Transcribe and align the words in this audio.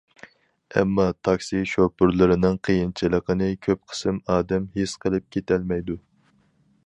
ئەمما 0.79 1.03
تاكسى 1.27 1.59
شوپۇرلىرىنىڭ 1.71 2.57
قىيىنچىلىقىنى 2.69 3.51
كۆپ 3.67 3.83
قىسىم 3.93 4.19
ئادەم 4.37 4.67
ھېس 4.79 4.97
قىلىپ 5.05 5.29
كېتەلمەيدۇ. 5.37 5.99